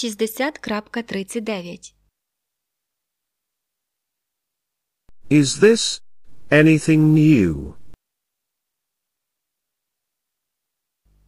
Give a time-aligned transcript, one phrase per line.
[0.00, 1.92] Шістдесят крапка тридцять дев'ять.
[5.28, 6.00] Is this
[6.50, 7.74] anything new?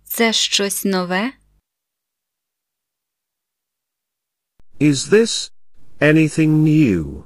[0.05, 1.33] Це щось нове?
[4.79, 5.51] Is this
[5.99, 7.25] anything new?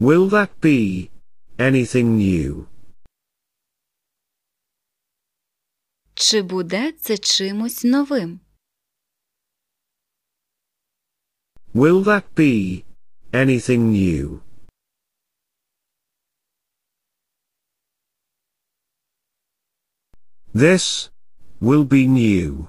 [0.00, 1.10] Will that be
[1.56, 2.69] anything new?
[6.20, 8.40] Чи буде це чимось новим?
[11.74, 12.84] Will that be
[13.32, 14.40] anything new?
[20.54, 21.10] This
[21.60, 22.68] will be new.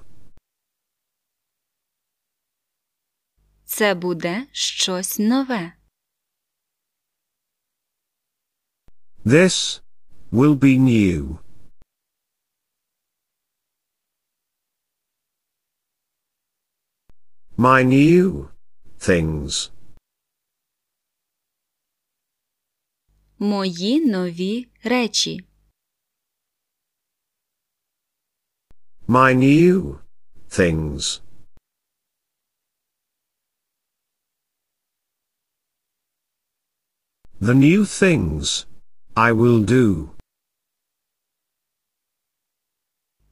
[3.64, 5.72] Це буде щось нове.
[9.24, 9.82] This
[10.32, 11.38] will be new.
[17.62, 18.48] My new
[18.98, 19.70] things.
[23.38, 25.46] Мої нові речі.
[29.08, 29.98] My new
[30.48, 31.20] things.
[37.40, 38.66] The new things
[39.14, 40.08] I will do.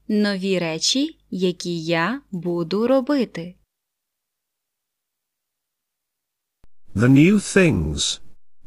[0.09, 3.60] Нові речі, які я буду робити.
[6.96, 8.20] The new things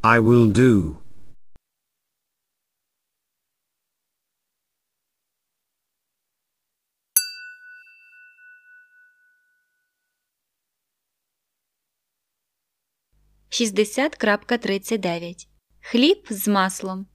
[0.02, 0.96] I will do.
[13.50, 15.48] Шістдесят крапка тридцять дев'ять.
[15.81, 17.06] Хліб з маслом.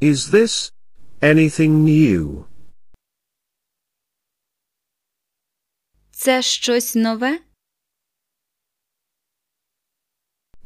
[0.00, 0.72] Is this
[1.20, 2.44] anything new?
[6.23, 7.39] Це щось нове?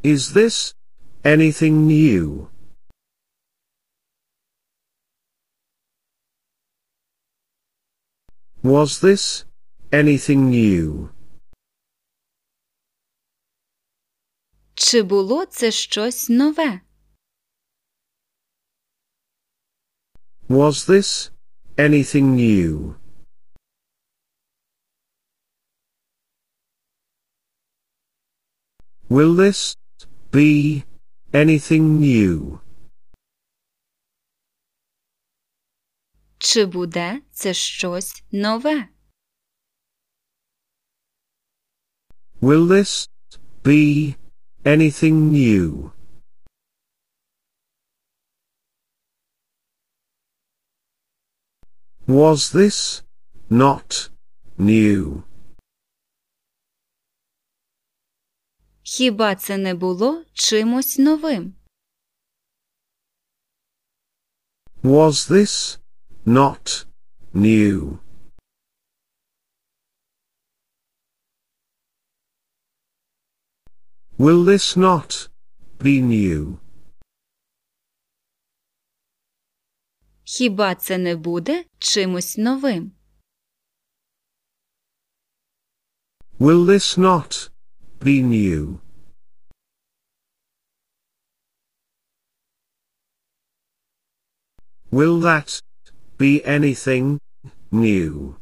[0.03, 0.75] Is this
[1.23, 2.47] anything new?
[8.63, 9.45] Was this
[9.91, 11.09] anything new?
[14.73, 16.81] Чи було це щось нове?
[20.49, 21.31] Was this
[21.77, 23.04] anything new?
[29.08, 29.76] Will this
[30.32, 30.84] be
[31.32, 32.58] anything new?
[36.38, 38.88] Чи буде це щось нове?
[42.40, 43.08] Will this
[43.62, 44.14] be
[44.64, 45.90] anything new?
[52.06, 53.02] Was this
[53.50, 54.10] not
[54.58, 55.22] new?
[58.87, 61.55] Хіба це не було чимось новим?
[64.83, 65.79] Was this
[66.25, 66.85] not
[67.33, 67.97] new?
[74.19, 75.29] Will this not
[75.79, 76.57] be new?
[80.23, 82.91] Хіба це не буде чимось новим?
[86.39, 87.54] Will this not
[88.00, 88.80] be new?
[94.90, 95.60] Will that
[96.18, 97.20] be anything
[97.70, 98.36] new?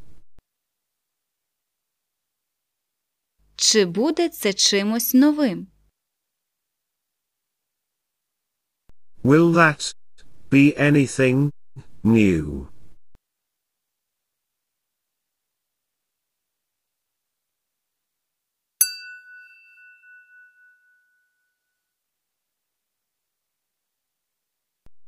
[3.57, 5.67] Чи буде це чимось новим?
[9.25, 9.95] Will that
[10.51, 11.53] be anything
[12.05, 12.69] new?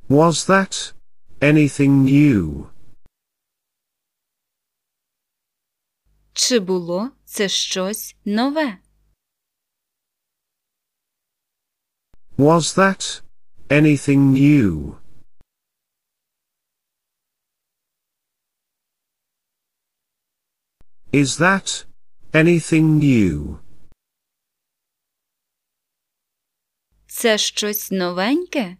[0.09, 0.93] Was that
[1.41, 2.67] anything new?
[6.33, 8.77] Чи було це щось нове?
[12.37, 13.21] Was that
[13.69, 14.97] anything new?
[21.13, 21.85] Is that
[22.33, 23.59] anything new?
[27.07, 28.77] Це щось новеньке?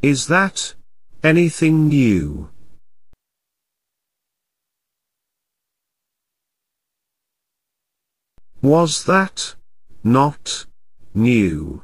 [0.00, 0.76] Is that
[1.24, 2.48] anything new?
[8.62, 9.56] Was that
[10.04, 10.66] not
[11.14, 11.82] new?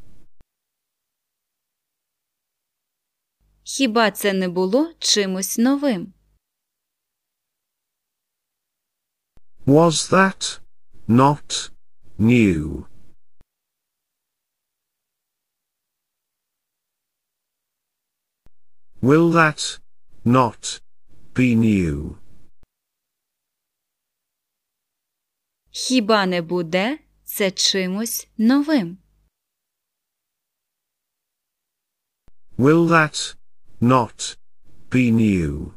[3.62, 6.12] Хіба це не було чимось новим?
[9.66, 10.60] Was that
[11.08, 11.70] not
[12.18, 12.86] new?
[19.03, 19.79] Will that
[20.25, 20.81] not
[21.33, 22.15] be new?
[25.71, 28.97] Хіба не буде це чимось новим?
[32.57, 33.35] Will that
[33.81, 34.37] not
[34.89, 35.73] be new?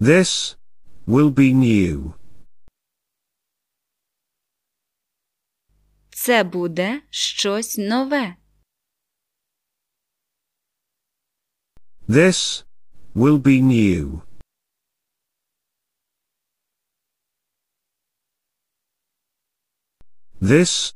[0.00, 0.56] This
[1.06, 2.14] will be new.
[6.25, 8.35] Це буде щось нове.
[12.07, 12.65] This
[13.15, 14.21] will be new.
[20.41, 20.95] This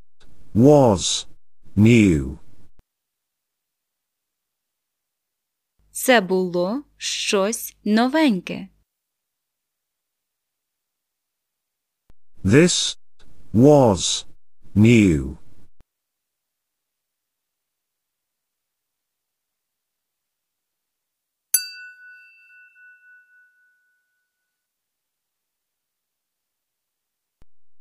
[0.56, 1.28] was
[1.76, 2.40] new.
[5.92, 8.70] Це було щось новеньке.
[12.44, 12.98] This
[13.54, 14.28] was
[14.78, 15.38] new.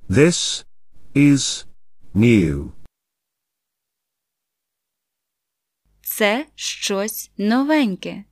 [0.08, 0.64] This
[1.14, 1.66] is
[2.14, 2.72] new.
[6.00, 8.24] Це щось новеньке.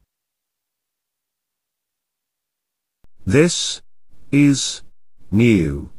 [3.26, 3.82] This
[4.32, 4.82] is
[5.32, 5.93] new.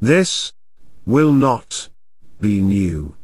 [0.00, 0.52] This
[1.06, 1.90] will not
[2.40, 3.14] be new.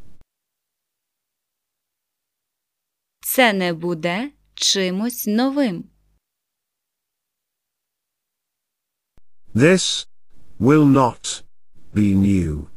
[3.20, 5.84] Це не буде чимось новим.
[9.54, 10.06] This
[10.58, 11.44] will not
[11.94, 12.69] be new.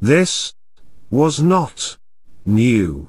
[0.00, 0.54] This
[1.10, 1.98] was not
[2.44, 3.08] new.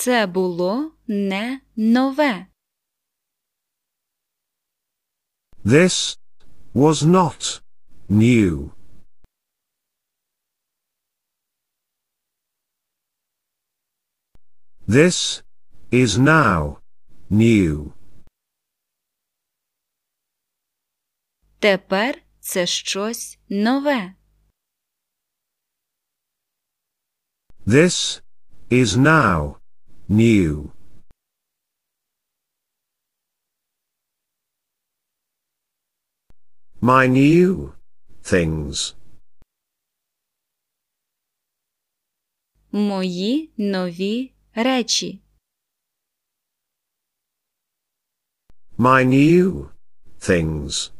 [0.00, 2.46] Це було не нове.
[5.64, 6.18] This
[6.74, 7.62] was not
[8.08, 8.70] new.
[14.88, 15.42] This
[15.92, 16.76] is now
[17.30, 17.92] new.
[21.58, 24.14] Тепер це щось нове.
[27.66, 28.22] This
[28.70, 29.59] is now
[30.09, 30.71] new.
[36.81, 37.73] My new
[38.23, 38.95] things.
[42.71, 45.21] Мої нові речі.
[48.77, 49.69] My new
[50.19, 50.91] things.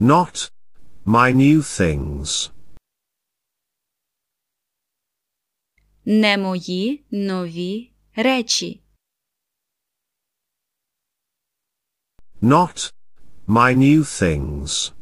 [0.00, 0.50] Not
[1.06, 2.50] my new things.
[6.05, 8.81] Не мої нові речі.
[12.41, 12.93] Not
[13.47, 14.93] my new things.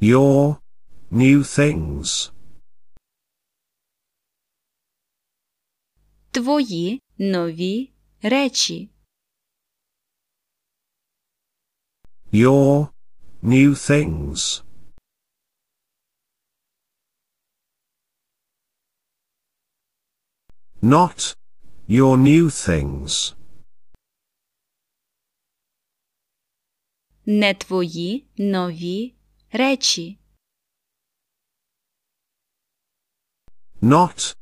[0.00, 0.56] Your
[1.12, 2.32] new things.
[6.30, 7.90] Твої нові
[8.21, 8.89] речі.
[12.31, 12.89] Your
[13.43, 14.63] new things.
[20.81, 21.35] Not
[21.87, 23.35] your new things.
[27.25, 29.15] Не твої нові
[29.51, 30.19] речі.
[33.81, 34.35] Not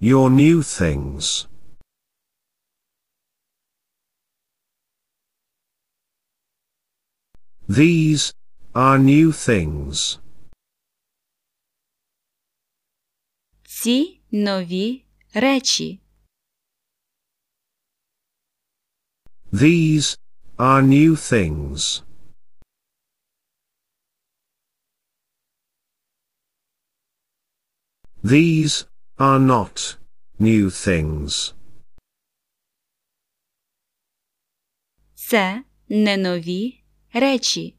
[0.00, 1.48] your new things.
[7.68, 8.32] These
[8.74, 10.18] are new things.
[13.62, 16.00] Ці нові речі.
[19.52, 20.18] These
[20.56, 22.02] are new things.
[28.22, 29.96] These are not
[30.40, 31.54] new things.
[35.14, 36.81] Це не нові
[37.13, 37.75] речі.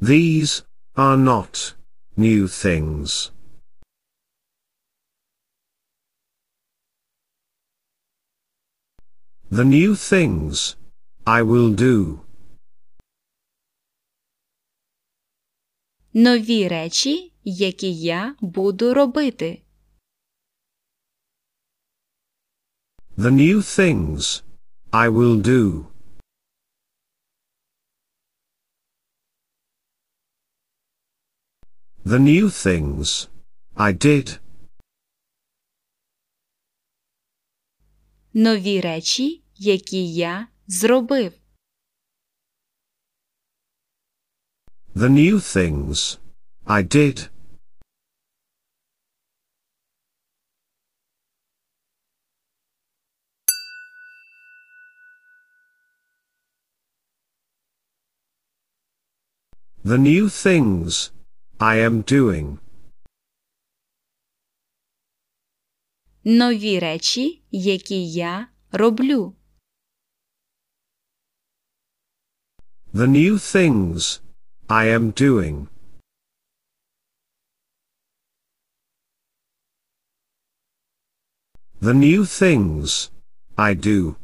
[0.00, 1.74] These are not
[2.16, 3.30] new things.
[9.50, 10.76] The new things
[11.24, 12.20] I will do.
[16.14, 19.62] Нові речі, які я буду робити.
[23.16, 24.42] The new things
[24.92, 25.93] I will do.
[32.05, 33.27] The new things
[33.75, 34.39] I did.
[38.33, 41.33] Нові речі, які я зробив.
[44.95, 46.19] The new things
[46.65, 47.29] I did.
[59.83, 61.11] The new things
[61.63, 62.57] I am doing.
[66.23, 69.35] Нові речі, які я роблю.
[72.93, 74.21] The new things
[74.67, 75.67] I am doing.
[81.81, 83.11] The new things
[83.55, 84.15] I do.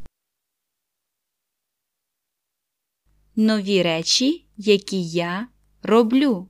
[3.35, 5.47] Нові речі, які я
[5.83, 6.48] роблю.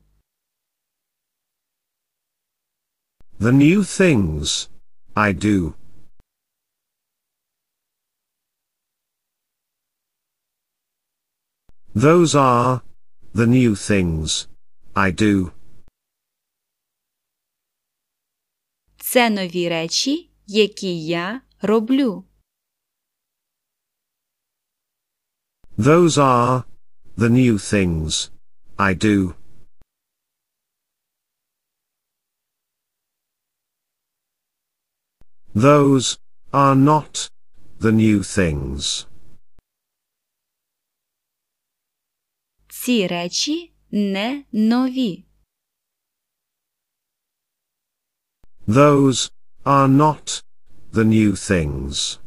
[3.39, 4.70] The new things
[5.15, 5.75] I do.
[11.94, 12.82] Those are
[13.34, 14.48] the new things
[14.96, 15.51] I do.
[18.98, 22.24] Це нові речі, які я роблю.
[25.77, 26.63] Those are
[27.18, 28.32] the new things
[28.77, 29.34] I do.
[35.54, 36.20] Those
[36.51, 37.30] are not
[37.80, 39.08] the new things.
[42.68, 45.24] Ці речі не нові.
[48.68, 49.32] Those
[49.63, 50.44] are not
[50.92, 52.20] the new things.